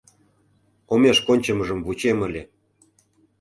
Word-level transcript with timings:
Омеш 0.93 1.17
кончымыжым 1.27 1.79
вучем 1.85 2.17
ыле... 2.27 2.43